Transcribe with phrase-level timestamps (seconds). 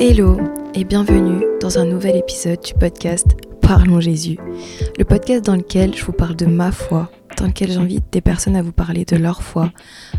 [0.00, 0.38] Hello
[0.74, 3.26] et bienvenue dans un nouvel épisode du podcast
[3.60, 4.38] Parlons Jésus,
[4.96, 8.54] le podcast dans lequel je vous parle de ma foi, dans lequel j'invite des personnes
[8.54, 9.72] à vous parler de leur foi,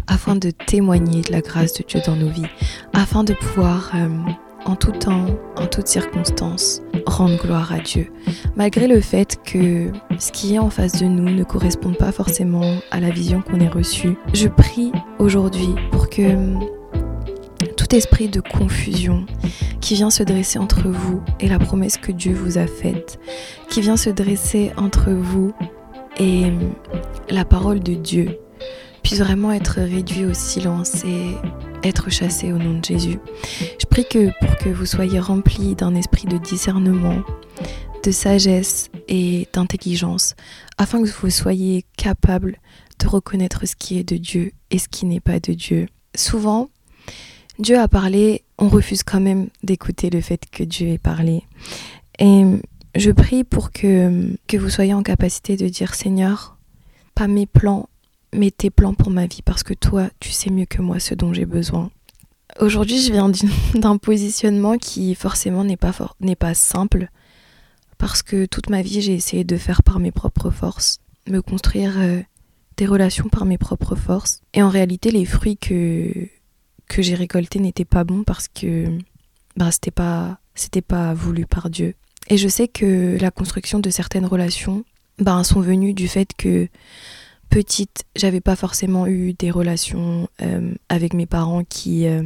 [0.08, 2.50] afin de témoigner de la grâce de Dieu dans nos vies,
[2.92, 4.10] afin de pouvoir, euh,
[4.66, 8.12] en tout temps, en toutes circonstances, rendre gloire à Dieu,
[8.58, 12.76] malgré le fait que ce qui est en face de nous ne corresponde pas forcément
[12.92, 14.18] à la vision qu'on ait reçue.
[14.34, 16.36] Je prie aujourd'hui pour que
[17.94, 19.26] esprit de confusion
[19.82, 23.20] qui vient se dresser entre vous et la promesse que Dieu vous a faite,
[23.70, 25.54] qui vient se dresser entre vous
[26.18, 26.52] et
[27.30, 28.40] la parole de Dieu,
[29.04, 31.36] puisse vraiment être réduit au silence et
[31.84, 33.20] être chassé au nom de Jésus.
[33.80, 37.24] Je prie que pour que vous soyez remplis d'un esprit de discernement,
[38.04, 40.36] de sagesse et d'intelligence,
[40.78, 42.58] afin que vous soyez capable
[43.00, 45.88] de reconnaître ce qui est de Dieu et ce qui n'est pas de Dieu.
[46.16, 46.70] Souvent,
[47.60, 51.44] Dieu a parlé, on refuse quand même d'écouter le fait que Dieu ait parlé.
[52.18, 52.44] Et
[52.96, 56.58] je prie pour que, que vous soyez en capacité de dire Seigneur,
[57.16, 57.90] pas mes plans,
[58.34, 61.14] mais tes plans pour ma vie, parce que toi, tu sais mieux que moi ce
[61.16, 61.92] dont j'ai besoin.
[62.62, 63.30] Aujourd'hui, je viens
[63.76, 65.94] d'un positionnement qui forcément n'est pas,
[66.40, 67.10] pas simple,
[67.98, 71.96] parce que toute ma vie, j'ai essayé de faire par mes propres forces, me construire
[71.98, 72.22] euh,
[72.78, 74.42] des relations par mes propres forces.
[74.54, 76.14] Et en réalité, les fruits que,
[76.90, 78.88] que j'ai récoltés n'étaient pas bons parce que
[79.56, 81.94] bah, c'était pas, c'était pas voulu par Dieu.
[82.28, 84.84] Et je sais que la construction de certaines relations
[85.20, 86.68] bah, sont venues du fait que
[87.50, 92.24] petite, j'avais pas forcément eu des relations euh, avec mes parents qui, euh,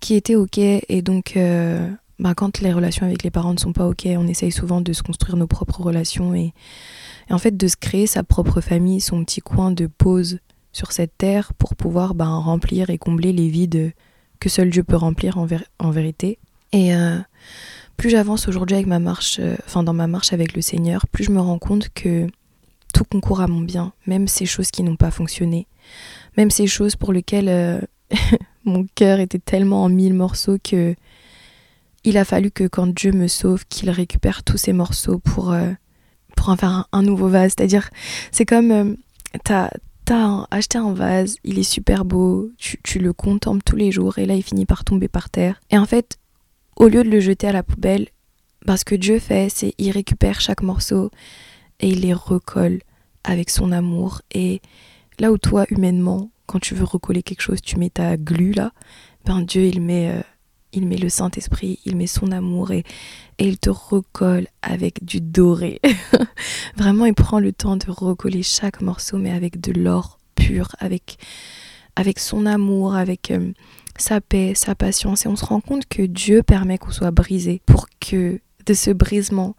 [0.00, 0.58] qui étaient ok.
[0.58, 1.88] Et donc, euh,
[2.18, 4.92] bah, quand les relations avec les parents ne sont pas ok, on essaye souvent de
[4.92, 6.52] se construire nos propres relations et,
[7.28, 10.38] et en fait de se créer sa propre famille, son petit coin de pause
[10.72, 13.92] sur cette terre pour pouvoir ben, remplir et combler les vides
[14.40, 15.46] que seul Dieu peut remplir en,
[15.78, 16.38] en vérité.
[16.72, 16.92] Et
[17.98, 21.30] plus j'avance aujourd'hui avec ma marche, enfin dans ma marche avec le Seigneur, plus je
[21.30, 22.26] me rends compte que
[22.92, 25.66] tout concourt à mon bien, même ces choses qui n'ont pas fonctionné,
[26.36, 27.80] même ces choses pour lesquelles euh,
[28.64, 30.94] mon cœur était tellement en mille morceaux que
[32.04, 35.70] il a fallu que quand Dieu me sauve, qu'il récupère tous ces morceaux pour, euh,
[36.36, 37.52] pour en faire un, nouveau vase.
[37.56, 37.90] C'est-à-dire,
[38.32, 38.94] c'est comme euh,
[40.04, 44.18] t'as as acheté un vase, il est super beau, tu, le contemples tous les jours
[44.18, 45.60] et là il finit par tomber par terre.
[45.70, 46.18] Et en fait,
[46.76, 48.08] au lieu de le jeter à la poubelle,
[48.66, 51.10] parce ce que Dieu fait, c'est il récupère chaque morceau
[51.80, 52.80] et il les recolle
[53.24, 54.22] avec son amour.
[54.32, 54.60] Et
[55.18, 58.72] là où toi, humainement, quand tu veux recoller quelque chose, tu mets ta glu là,
[59.24, 60.22] ben Dieu, il met, euh,
[60.72, 62.84] il met le Saint-Esprit, il met son amour et,
[63.38, 65.80] et il te recolle avec du doré.
[66.76, 71.18] Vraiment, il prend le temps de recoller chaque morceau, mais avec de l'or pur, avec,
[71.96, 73.52] avec son amour, avec euh,
[73.98, 75.26] sa paix, sa patience.
[75.26, 78.90] Et on se rend compte que Dieu permet qu'on soit brisé pour que de ce
[78.90, 79.56] brisement,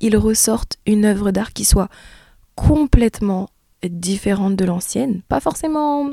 [0.00, 1.88] il ressorte une œuvre d'art qui soit
[2.54, 3.48] complètement
[3.88, 6.10] différente de l'ancienne, pas forcément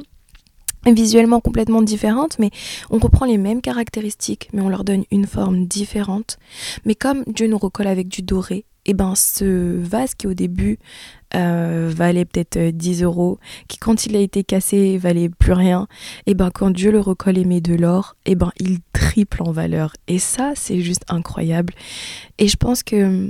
[0.86, 2.52] visuellement complètement différente, mais
[2.90, 6.38] on reprend les mêmes caractéristiques, mais on leur donne une forme différente.
[6.86, 10.34] Mais comme Dieu nous recolle avec du doré, et eh ben ce vase qui au
[10.34, 10.80] début
[11.36, 15.90] euh, valait peut-être 10 euros, qui quand il a été cassé valait plus rien,
[16.26, 18.80] et eh ben quand Dieu le recolle et met de l'or, et eh ben il
[18.94, 19.92] triple en valeur.
[20.08, 21.74] Et ça, c'est juste incroyable.
[22.38, 23.30] Et je pense que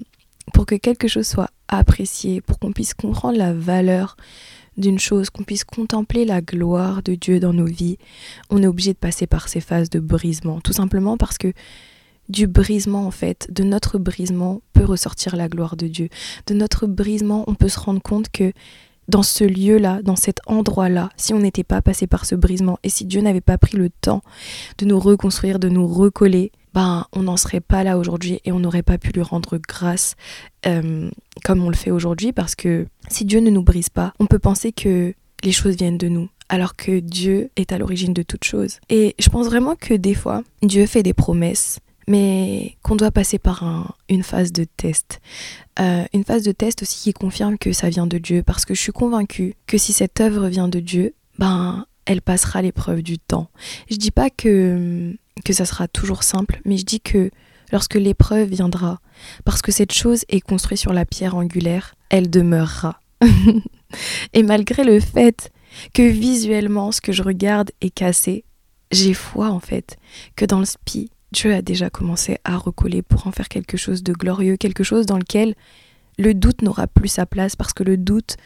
[0.53, 4.15] pour que quelque chose soit apprécié, pour qu'on puisse comprendre la valeur
[4.77, 7.97] d'une chose, qu'on puisse contempler la gloire de Dieu dans nos vies,
[8.49, 10.61] on est obligé de passer par ces phases de brisement.
[10.61, 11.53] Tout simplement parce que
[12.29, 16.09] du brisement, en fait, de notre brisement peut ressortir la gloire de Dieu.
[16.45, 18.51] De notre brisement, on peut se rendre compte que
[19.07, 22.89] dans ce lieu-là, dans cet endroit-là, si on n'était pas passé par ce brisement et
[22.89, 24.21] si Dieu n'avait pas pris le temps
[24.77, 28.59] de nous reconstruire, de nous recoller, ben on n'en serait pas là aujourd'hui et on
[28.59, 30.13] n'aurait pas pu lui rendre grâce
[30.67, 31.09] euh,
[31.43, 34.37] comme on le fait aujourd'hui parce que si Dieu ne nous brise pas, on peut
[34.37, 38.43] penser que les choses viennent de nous alors que Dieu est à l'origine de toutes
[38.43, 38.77] choses.
[38.89, 43.39] Et je pense vraiment que des fois, Dieu fait des promesses mais qu'on doit passer
[43.39, 45.19] par une phase de test.
[45.79, 48.73] Euh, une phase de test aussi qui confirme que ça vient de Dieu, parce que
[48.75, 53.19] je suis convaincue que si cette œuvre vient de Dieu, ben elle passera l'épreuve du
[53.19, 53.49] temps.
[53.91, 55.15] Je dis pas que
[55.45, 57.29] que ça sera toujours simple, mais je dis que
[57.71, 58.99] lorsque l'épreuve viendra,
[59.45, 62.99] parce que cette chose est construite sur la pierre angulaire, elle demeurera.
[64.33, 65.51] Et malgré le fait
[65.93, 68.45] que visuellement ce que je regarde est cassé,
[68.91, 69.97] j'ai foi en fait
[70.35, 74.01] que dans le spi, Dieu a déjà commencé à recoller pour en faire quelque chose
[74.01, 75.55] de glorieux, quelque chose dans lequel
[76.17, 78.37] le doute n'aura plus sa place parce que le doute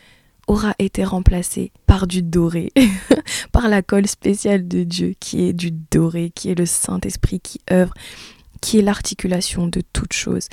[0.47, 2.71] aura été remplacé par du doré,
[3.51, 7.61] par la colle spéciale de Dieu qui est du doré, qui est le Saint-Esprit qui
[7.71, 7.93] œuvre,
[8.61, 10.47] qui est l'articulation de toute chose.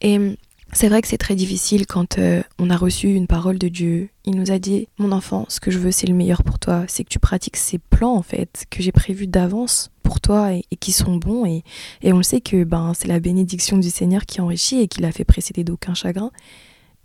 [0.00, 0.36] Et
[0.72, 4.10] c'est vrai que c'est très difficile quand euh, on a reçu une parole de Dieu.
[4.26, 6.84] Il nous a dit, mon enfant, ce que je veux, c'est le meilleur pour toi.
[6.88, 10.64] C'est que tu pratiques ces plans, en fait, que j'ai prévus d'avance pour toi et,
[10.78, 11.46] qui sont bons.
[11.46, 11.64] Et,
[12.02, 15.00] et, on le sait que ben, c'est la bénédiction du Seigneur qui enrichit et qui
[15.00, 16.30] l'a fait précéder d'aucun chagrin.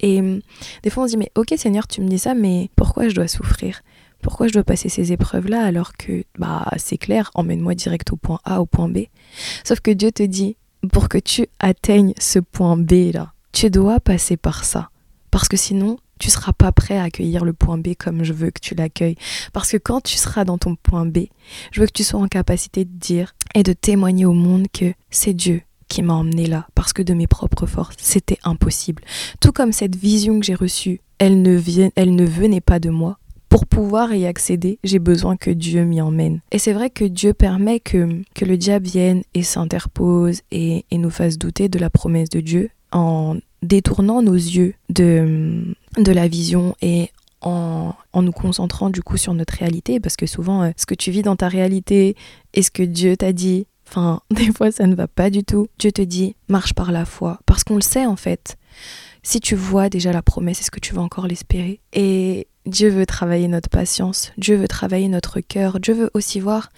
[0.03, 0.41] Et hum,
[0.83, 3.15] des fois, on se dit, mais ok, Seigneur, tu me dis ça, mais pourquoi je
[3.15, 3.81] dois souffrir?
[4.21, 8.39] Pourquoi je dois passer ces épreuves-là alors que bah c'est clair, emmène-moi direct au point
[8.45, 8.99] A, au point B.
[9.65, 10.55] Sauf que Dieu te dit,
[10.93, 14.89] pour que tu atteignes ce point B là, tu dois passer par ça.
[15.29, 18.51] Parce que sinon, tu seras pas prêt à accueillir le point B comme je veux
[18.51, 19.17] que tu l'accueilles.
[19.51, 21.25] Parce que quand tu seras dans ton point B,
[21.71, 24.93] je veux que tu sois en capacité de dire et de témoigner au monde que
[25.09, 29.03] c'est Dieu qui m'a emmené là, parce que de mes propres forces, c'était impossible.
[29.39, 32.89] Tout comme cette vision que j'ai reçue, elle ne, vient, elle ne venait pas de
[32.89, 36.39] moi, pour pouvoir y accéder, j'ai besoin que Dieu m'y emmène.
[36.51, 40.97] Et c'est vrai que Dieu permet que, que le diable vienne et s'interpose et, et
[40.97, 46.27] nous fasse douter de la promesse de Dieu en détournant nos yeux de, de la
[46.27, 47.11] vision et
[47.41, 50.95] en, en, nous concentrant du coup sur notre réalité, parce que souvent, euh, ce que
[50.95, 52.15] tu vis dans ta réalité
[52.55, 55.67] et ce que Dieu t'a dit, enfin, des fois, ça ne va pas du tout.
[55.79, 58.57] Dieu te dit, marche par la foi, parce qu'on le sait en fait.
[59.21, 61.79] Si tu vois déjà la promesse, est-ce que tu vas encore l'espérer?
[61.93, 66.69] Et Dieu veut travailler notre patience, Dieu veut travailler notre cœur, Dieu veut aussi voir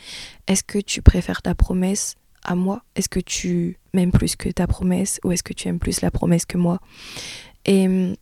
[0.48, 2.84] est-ce que tu préfères ta promesse à moi?
[2.96, 5.20] Est-ce que tu m'aimes plus que ta promesse?
[5.24, 6.80] Ou est-ce que tu aimes plus la promesse que moi?
[7.66, 8.16] Et hum,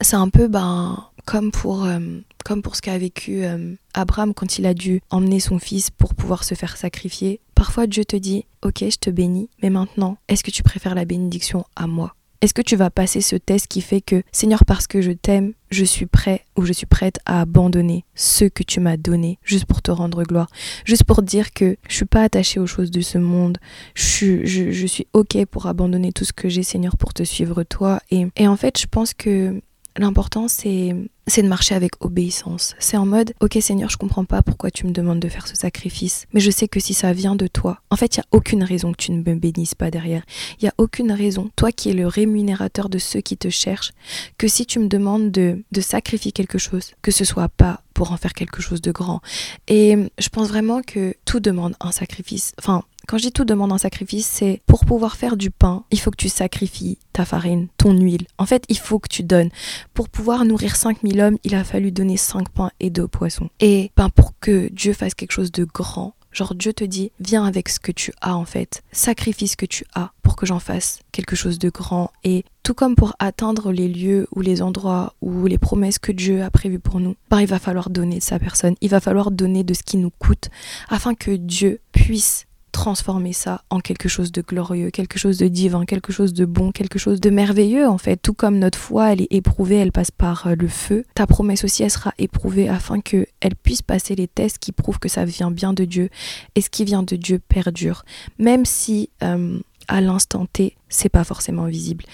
[0.00, 4.60] c'est un peu ben, comme, pour, hum, comme pour ce qu'a vécu hum, Abraham quand
[4.60, 7.40] il a dû emmener son fils pour pouvoir se faire sacrifier.
[7.56, 11.04] Parfois Dieu te dit, ok, je te bénis, mais maintenant, est-ce que tu préfères la
[11.04, 12.14] bénédiction à moi?
[12.42, 15.54] Est-ce que tu vas passer ce test qui fait que, Seigneur, parce que je t'aime,
[15.72, 19.64] je suis prêt ou je suis prête à abandonner ce que tu m'as donné juste
[19.64, 20.48] pour te rendre gloire,
[20.84, 23.58] juste pour dire que je suis pas attachée aux choses de ce monde,
[23.94, 27.98] je, suis ok pour abandonner tout ce que j'ai, Seigneur, pour te suivre toi.
[28.12, 29.60] Et en fait, je pense que
[29.98, 30.94] L'important, c'est,
[31.26, 32.74] c'est de marcher avec obéissance.
[32.78, 35.56] C'est en mode, ok Seigneur, je comprends pas pourquoi tu me demandes de faire ce
[35.56, 38.26] sacrifice, mais je sais que si ça vient de toi, en fait, il y a
[38.32, 40.24] aucune raison que tu ne me bénisses pas derrière.
[40.60, 43.92] Il y a aucune raison, toi qui es le rémunérateur de ceux qui te cherchent,
[44.38, 48.12] que si tu me demandes de, de sacrifier quelque chose, que ce soit pas pour
[48.12, 49.22] en faire quelque chose de grand.
[49.68, 52.52] Et je pense vraiment que tout demande un sacrifice.
[52.58, 56.00] Enfin, quand je dis tout demande un sacrifice, c'est pour pouvoir faire du pain, il
[56.00, 58.26] faut que tu sacrifies ta farine, ton huile.
[58.38, 59.50] En fait, il faut que tu donnes.
[59.94, 63.48] Pour pouvoir nourrir 5000 hommes, il a fallu donner 5 pains et 2 poissons.
[63.60, 67.46] Et ben, pour que Dieu fasse quelque chose de grand, Genre Dieu te dit, viens
[67.46, 70.58] avec ce que tu as en fait, sacrifie ce que tu as pour que j'en
[70.58, 72.10] fasse quelque chose de grand.
[72.24, 76.42] Et tout comme pour atteindre les lieux ou les endroits ou les promesses que Dieu
[76.42, 79.30] a prévues pour nous, bah, il va falloir donner de sa personne, il va falloir
[79.30, 80.50] donner de ce qui nous coûte
[80.90, 82.44] afin que Dieu puisse
[82.76, 86.72] transformer ça en quelque chose de glorieux, quelque chose de divin, quelque chose de bon,
[86.72, 88.18] quelque chose de merveilleux en fait.
[88.18, 91.06] Tout comme notre foi, elle est éprouvée, elle passe par euh, le feu.
[91.14, 94.98] Ta promesse aussi, elle sera éprouvée afin que elle puisse passer les tests qui prouvent
[94.98, 96.10] que ça vient bien de Dieu
[96.54, 98.04] et ce qui vient de Dieu perdure.
[98.38, 99.58] Même si euh,
[99.88, 102.04] à l'instant T, c'est pas forcément visible.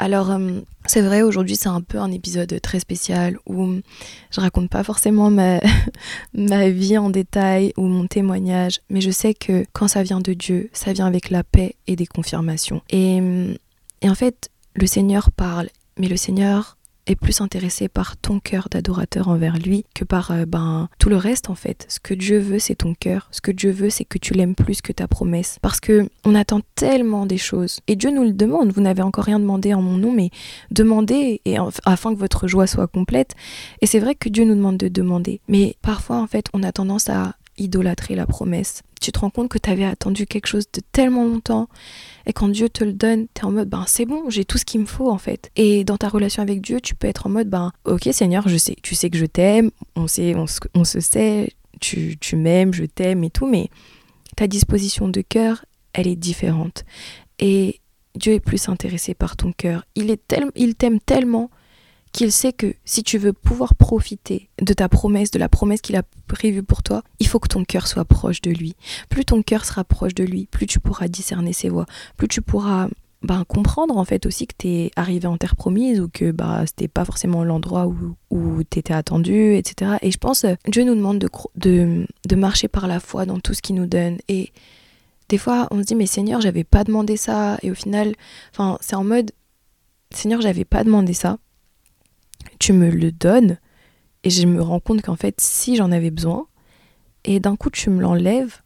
[0.00, 3.80] Alors, euh, c'est vrai, aujourd'hui, c'est un peu un épisode très spécial où
[4.30, 5.60] je raconte pas forcément ma,
[6.32, 10.32] ma vie en détail ou mon témoignage, mais je sais que quand ça vient de
[10.32, 12.80] Dieu, ça vient avec la paix et des confirmations.
[12.88, 13.18] Et,
[14.00, 15.68] et en fait, le Seigneur parle,
[15.98, 16.77] mais le Seigneur
[17.08, 21.16] est plus intéressé par ton cœur d'adorateur envers lui que par euh, ben tout le
[21.16, 21.86] reste en fait.
[21.88, 23.28] Ce que Dieu veut, c'est ton cœur.
[23.30, 25.58] Ce que Dieu veut, c'est que tu l'aimes plus que ta promesse.
[25.62, 28.72] Parce que on attend tellement des choses et Dieu nous le demande.
[28.72, 30.30] Vous n'avez encore rien demandé en mon nom, mais
[30.70, 33.34] demandez et afin que votre joie soit complète.
[33.80, 36.72] Et c'est vrai que Dieu nous demande de demander, mais parfois en fait, on a
[36.72, 38.82] tendance à idolâtrer la promesse.
[39.00, 41.68] Tu te rends compte que tu avais attendu quelque chose de tellement longtemps
[42.26, 44.58] et quand Dieu te le donne, tu es en mode ben c'est bon, j'ai tout
[44.58, 45.50] ce qu'il me faut en fait.
[45.56, 48.56] Et dans ta relation avec Dieu, tu peux être en mode ben OK Seigneur, je
[48.56, 52.84] sais, tu sais que je t'aime, on sait on, se sait, tu, tu m'aimes, je
[52.84, 53.70] t'aime et tout mais
[54.36, 56.84] ta disposition de cœur, elle est différente.
[57.38, 57.80] Et
[58.14, 59.84] Dieu est plus intéressé par ton cœur.
[59.94, 61.50] Il t'aime tellement
[62.12, 65.96] qu'il sait que si tu veux pouvoir profiter de ta promesse, de la promesse qu'il
[65.96, 68.74] a prévue pour toi, il faut que ton cœur soit proche de lui.
[69.08, 71.86] Plus ton cœur sera proche de lui, plus tu pourras discerner ses voix,
[72.16, 72.88] plus tu pourras
[73.22, 76.62] ben, comprendre en fait aussi que tu es arrivé en terre promise ou que bah,
[76.66, 79.96] c'était pas forcément l'endroit où, où tu étais attendu, etc.
[80.02, 83.74] Et je pense, Dieu nous demande de, marcher par la foi dans tout ce qu'il
[83.74, 84.18] nous donne.
[84.28, 84.52] Et
[85.28, 87.58] des fois, on se dit, mais Seigneur, j'avais pas demandé ça.
[87.62, 88.14] Et au final,
[88.80, 89.32] c'est en mode,
[90.10, 91.38] Seigneur, j'avais pas demandé ça
[92.58, 93.58] tu me le donnes
[94.24, 96.46] et je me rends compte qu'en fait, si j'en avais besoin,
[97.24, 98.62] et d'un coup tu me l'enlèves,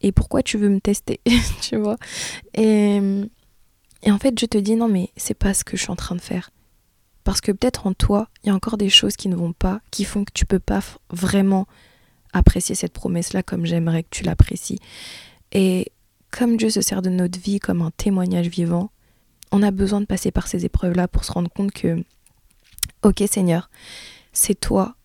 [0.00, 1.20] et pourquoi tu veux me tester,
[1.60, 1.96] tu vois?
[2.54, 3.00] Et,
[4.02, 5.96] et en fait, je te dis non, mais c'est pas ce que je suis en
[5.96, 6.50] train de faire.
[7.24, 9.80] Parce que peut-être en toi, il y a encore des choses qui ne vont pas,
[9.90, 10.80] qui font que tu peux pas
[11.10, 11.66] vraiment
[12.32, 14.78] apprécier cette promesse-là comme j'aimerais que tu l'apprécies.
[15.52, 15.92] Et
[16.30, 18.90] comme Dieu se sert de notre vie comme un témoignage vivant,
[19.52, 22.02] on a besoin de passer par ces épreuves-là pour se rendre compte que,
[23.02, 23.70] ok Seigneur,
[24.32, 24.96] c'est toi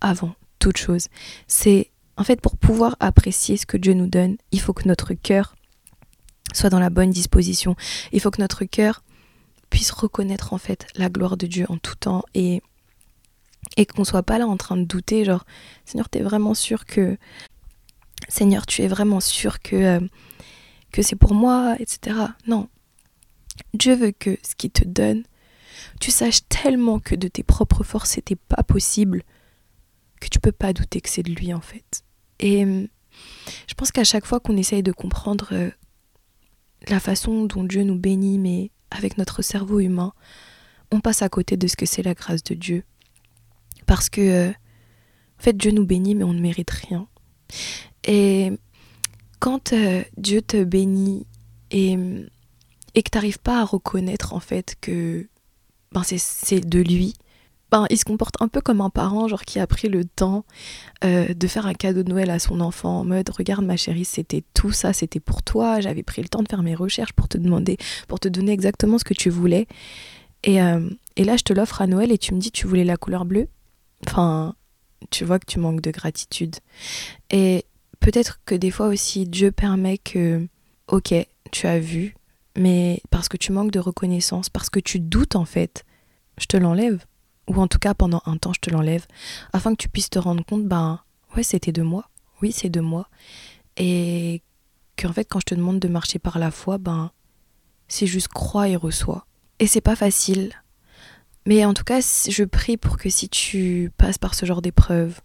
[0.00, 1.08] avant toute chose.
[1.46, 5.14] C'est en fait pour pouvoir apprécier ce que Dieu nous donne, il faut que notre
[5.14, 5.54] cœur
[6.52, 7.76] soit dans la bonne disposition.
[8.12, 9.02] Il faut que notre cœur
[9.70, 12.62] puisse reconnaître en fait la gloire de Dieu en tout temps et
[13.76, 15.44] et qu'on soit pas là en train de douter genre
[15.84, 17.18] Seigneur, tu es vraiment sûr que
[18.28, 20.00] Seigneur, tu es vraiment sûr que euh,
[20.90, 22.16] que c'est pour moi, etc.
[22.46, 22.68] Non.
[23.74, 25.24] Dieu veut que ce qu'il te donne,
[26.00, 29.22] tu saches tellement que de tes propres forces c'était pas possible
[30.20, 32.04] que tu peux pas douter que c'est de lui en fait.
[32.40, 32.88] Et
[33.66, 35.70] je pense qu'à chaque fois qu'on essaye de comprendre euh,
[36.88, 40.12] la façon dont Dieu nous bénit, mais avec notre cerveau humain,
[40.90, 42.84] on passe à côté de ce que c'est la grâce de Dieu.
[43.86, 47.08] Parce que, euh, en fait, Dieu nous bénit, mais on ne mérite rien.
[48.04, 48.52] Et
[49.40, 51.26] quand euh, Dieu te bénit
[51.70, 51.92] et,
[52.94, 55.28] et que tu n'arrives pas à reconnaître, en fait, que
[55.92, 57.14] ben, c'est de lui,
[57.70, 60.44] ben, il se comporte un peu comme un parent, genre qui a pris le temps
[61.04, 64.06] euh, de faire un cadeau de Noël à son enfant en mode regarde ma chérie,
[64.06, 67.28] c'était tout ça, c'était pour toi, j'avais pris le temps de faire mes recherches pour
[67.28, 67.76] te demander,
[68.06, 69.66] pour te donner exactement ce que tu voulais.
[70.44, 72.84] Et, euh, et là, je te l'offre à Noël et tu me dis tu voulais
[72.84, 73.48] la couleur bleue?
[74.06, 74.54] Enfin,
[75.10, 76.56] tu vois que tu manques de gratitude.
[77.30, 77.64] Et
[78.00, 80.46] peut-être que des fois aussi, Dieu permet que,
[80.86, 81.14] ok,
[81.50, 82.14] tu as vu,
[82.56, 85.84] mais parce que tu manques de reconnaissance, parce que tu doutes en fait,
[86.38, 87.04] je te l'enlève.
[87.48, 89.06] Ou en tout cas pendant un temps je te l'enlève,
[89.52, 91.00] afin que tu puisses te rendre compte, ben
[91.34, 92.10] ouais c'était de moi,
[92.42, 93.08] oui c'est de moi,
[93.78, 94.42] et
[94.98, 97.10] qu'en fait quand je te demande de marcher par la foi, ben
[97.86, 99.26] c'est juste crois et reçois.
[99.60, 100.52] Et c'est pas facile,
[101.48, 105.18] mais en tout cas, je prie pour que si tu passes par ce genre d'épreuve,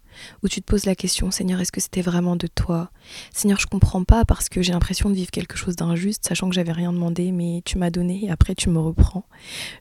[0.44, 2.92] où tu te poses la question, Seigneur, est-ce que c'était vraiment de toi?
[3.32, 6.56] Seigneur, je comprends pas parce que j'ai l'impression de vivre quelque chose d'injuste, sachant que
[6.56, 9.26] j'avais rien demandé, mais tu m'as donné et après tu me reprends.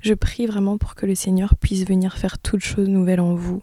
[0.03, 3.63] Je prie vraiment pour que le Seigneur puisse venir faire toutes choses nouvelles en vous,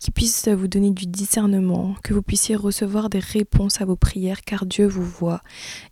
[0.00, 4.42] qu'il puisse vous donner du discernement, que vous puissiez recevoir des réponses à vos prières,
[4.42, 5.42] car Dieu vous voit,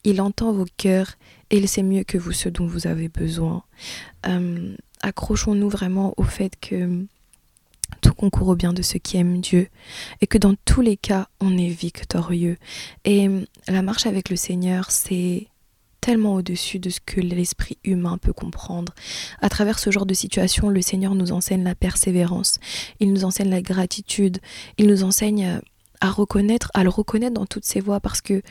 [0.04, 1.14] il entend vos cœurs
[1.50, 3.62] et il sait mieux que vous ce dont vous avez besoin.
[4.26, 7.04] Euh, accrochons-nous vraiment au fait que
[8.00, 9.68] tout concourt au bien de ceux qui aiment Dieu
[10.20, 12.56] et que dans tous les cas, on est victorieux.
[13.04, 13.28] Et
[13.68, 15.48] la marche avec le Seigneur, c'est
[16.00, 18.92] tellement au-dessus de ce que l'esprit humain peut comprendre.
[19.40, 22.58] À travers ce genre de situation, le Seigneur nous enseigne la persévérance,
[22.98, 24.38] il nous enseigne la gratitude,
[24.78, 25.60] il nous enseigne
[26.00, 28.42] à reconnaître, à le reconnaître dans toutes ses voies parce que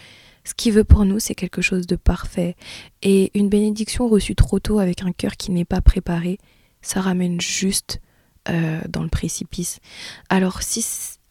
[0.45, 2.55] ce qu'il veut pour nous, c'est quelque chose de parfait.
[3.01, 6.39] Et une bénédiction reçue trop tôt avec un cœur qui n'est pas préparé,
[6.81, 7.99] ça ramène juste
[8.49, 9.79] euh, dans le précipice.
[10.29, 10.85] Alors, si,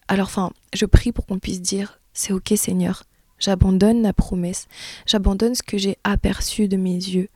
[0.08, 3.04] alors, enfin, je prie pour qu'on puisse dire, c'est ok Seigneur,
[3.38, 4.68] j'abandonne la promesse,
[5.06, 7.28] j'abandonne ce que j'ai aperçu de mes yeux,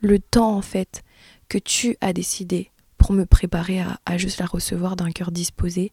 [0.00, 1.02] le temps en fait
[1.48, 5.90] que tu as décidé pour me préparer à, juste la recevoir d'un cœur disposé.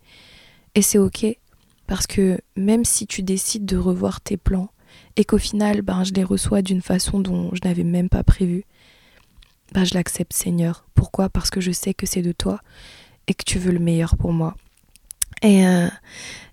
[0.76, 1.26] Et c'est ok,
[1.88, 4.70] parce que même si tu décides de revoir tes plans,
[5.16, 8.66] et qu'au final, ben, je les reçois d'une façon dont je n'avais même pas prévu,
[9.74, 10.86] ben, je l'accepte Seigneur.
[10.94, 11.30] Pourquoi?
[11.30, 12.60] Parce que je sais que c'est de toi
[13.28, 14.56] et que tu veux le meilleur pour moi.
[15.44, 15.88] Et, euh,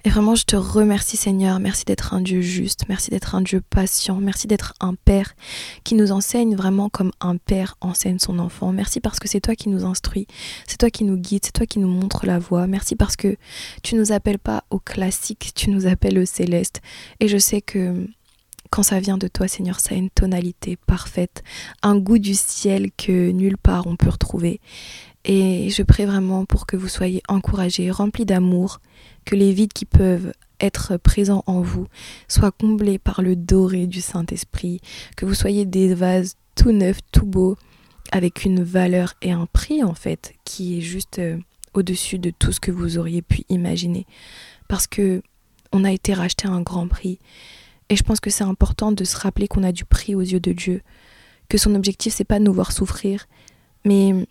[0.04, 1.59] et, vraiment, je te remercie Seigneur.
[1.59, 2.83] Merci d'être un Dieu juste.
[2.88, 4.16] Merci d'être un Dieu patient.
[4.16, 5.35] Merci d'être un Père
[5.85, 8.73] qui nous enseigne vraiment comme un Père enseigne son enfant.
[8.73, 10.26] Merci parce que c'est toi qui nous instruis.
[10.66, 11.47] C'est toi qui nous guide.
[11.47, 12.66] C'est toi qui nous montre la voie.
[12.66, 13.37] Merci parce que
[13.83, 15.52] tu nous appelles pas au classique.
[15.54, 16.83] Tu nous appelles au céleste.
[17.21, 18.07] Et je sais que
[18.75, 21.45] quand ça vient de toi, Seigneur, ça a une tonalité parfaite,
[21.85, 24.61] un goût du ciel que nulle part on peut retrouver.
[25.25, 28.81] Et je prie vraiment pour que vous soyez encouragés, remplis d'amour,
[29.25, 31.87] que les vides qui peuvent être présents en vous
[32.26, 34.81] soient comblés par le doré du Saint-Esprit,
[35.16, 37.57] que vous soyez des vases tout neufs, tout beaux,
[38.11, 41.38] avec une valeur et un prix en fait qui est juste euh,
[41.75, 44.04] au-dessus de tout ce que vous auriez pu imaginer.
[44.66, 45.23] Parce que
[45.71, 47.21] on a été racheté à un grand prix
[47.88, 50.41] et je pense que c'est important de se rappeler qu'on a du prix aux yeux
[50.41, 50.83] de Dieu,
[51.49, 53.26] que son objectif c'est pas de nous voir souffrir,
[53.85, 54.26] mais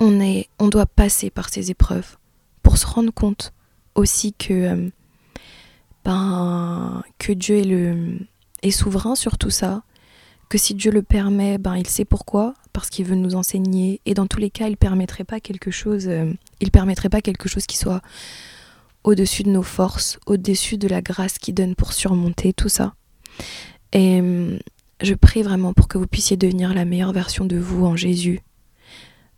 [0.00, 2.16] on est, on doit passer par ces épreuves
[2.62, 3.52] pour se rendre compte
[3.94, 4.90] aussi que euh,
[6.04, 8.18] ben que Dieu est le
[8.62, 9.82] est souverain sur tout ça,
[10.48, 14.14] que si Dieu le permet, ben il sait pourquoi, parce qu'il veut nous enseigner, et
[14.14, 17.66] dans tous les cas, il permettrait pas quelque chose, euh, il permettrait pas quelque chose
[17.66, 18.02] qui soit
[19.08, 22.94] au-dessus de nos forces, au-dessus de la grâce qui donne pour surmonter tout ça.
[23.92, 24.58] Et hum,
[25.00, 28.40] je prie vraiment pour que vous puissiez devenir la meilleure version de vous en Jésus.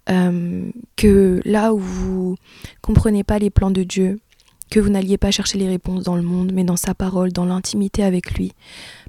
[0.09, 2.37] Hum, que là où vous
[2.83, 4.19] comprenez pas les plans de Dieu,
[4.71, 7.45] que vous n'alliez pas chercher les réponses dans le monde, mais dans sa parole, dans
[7.45, 8.53] l'intimité avec lui.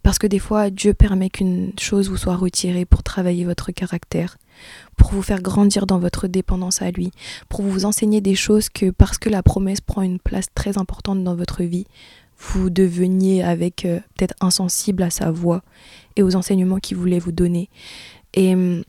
[0.03, 4.37] Parce que des fois, Dieu permet qu'une chose vous soit retirée pour travailler votre caractère,
[4.97, 7.11] pour vous faire grandir dans votre dépendance à lui,
[7.49, 11.23] pour vous enseigner des choses que parce que la promesse prend une place très importante
[11.23, 11.85] dans votre vie,
[12.41, 15.61] vous deveniez avec euh, peut-être insensible à sa voix
[16.15, 17.69] et aux enseignements qu'il voulait vous donner.
[18.33, 18.83] Et hum,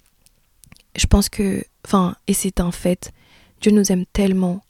[0.96, 3.12] je pense que, enfin, et c'est un fait,
[3.60, 4.62] Dieu nous aime tellement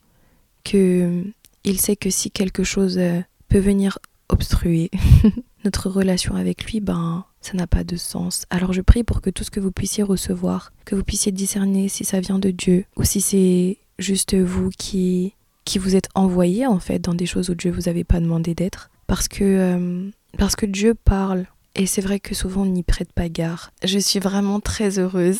[0.63, 1.31] que hum,
[1.63, 4.91] il sait que si quelque chose euh, peut venir obstruer
[5.63, 8.45] notre relation avec lui, ben ça n'a pas de sens.
[8.49, 11.89] Alors je prie pour que tout ce que vous puissiez recevoir, que vous puissiez discerner
[11.89, 15.33] si ça vient de Dieu ou si c'est juste vous qui
[15.65, 18.53] qui vous êtes envoyé en fait dans des choses où Dieu vous avait pas demandé
[18.53, 22.83] d'être parce que euh, parce que Dieu parle et c'est vrai que souvent on n'y
[22.83, 23.71] prête pas garde.
[23.83, 25.39] Je suis vraiment très heureuse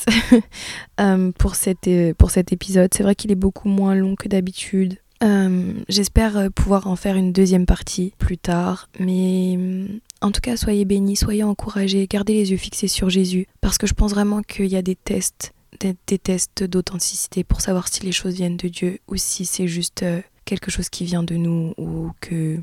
[0.99, 1.87] euh, pour, cette,
[2.17, 2.89] pour cet épisode.
[2.91, 4.97] C'est vrai qu'il est beaucoup moins long que d'habitude.
[5.23, 9.87] Euh, j'espère euh, pouvoir en faire une deuxième partie plus tard, mais euh,
[10.23, 13.87] en tout cas, soyez bénis, soyez encouragés, gardez les yeux fixés sur Jésus, parce que
[13.87, 18.11] je pense vraiment qu'il y a des tests, des, tests d'authenticité pour savoir si les
[18.11, 20.05] choses viennent de Dieu ou si c'est juste
[20.45, 22.59] quelque chose qui vient de nous ou que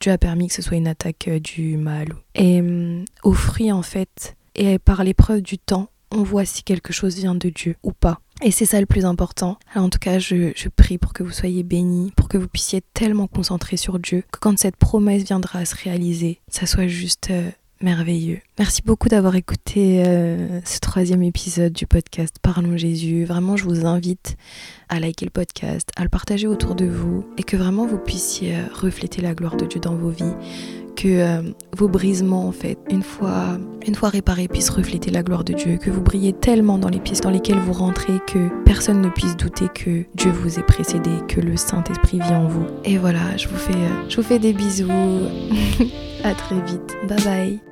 [0.00, 2.08] Dieu a permis que ce soit une attaque du mal.
[2.34, 2.60] Et
[3.22, 7.34] au fruit, en fait, et par l'épreuve du temps, on voit si quelque chose vient
[7.34, 8.20] de Dieu ou pas.
[8.42, 9.58] Et c'est ça le plus important.
[9.74, 13.26] En tout cas, je, prie pour que vous soyez bénis, pour que vous puissiez tellement
[13.26, 17.50] concentrés sur Dieu, que quand cette promesse viendra à se réaliser, ça soit juste euh,
[17.80, 18.40] merveilleux.
[18.58, 23.24] Merci beaucoup d'avoir écouté euh, ce troisième épisode du podcast Parlons Jésus.
[23.24, 24.36] Vraiment, je vous invite
[24.90, 28.56] à liker le podcast, à le partager autour de vous et que vraiment vous puissiez
[28.56, 30.34] euh, refléter la gloire de Dieu dans vos vies
[30.96, 31.42] que euh,
[31.76, 33.58] vos brisements, en fait, une fois,
[34.08, 37.30] réparés, puissent refléter la gloire de Dieu, que vous brillez tellement dans les pièces dans
[37.30, 41.56] lesquelles vous rentrez que personne ne puisse douter que Dieu vous ait précédé, que le
[41.56, 42.66] Saint-Esprit vit en vous.
[42.84, 44.90] Et voilà, je vous fais, euh, je vous fais des bisous.
[46.24, 46.96] à très vite.
[47.08, 47.65] Bye bye.